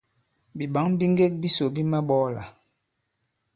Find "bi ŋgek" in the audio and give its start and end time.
0.97-1.33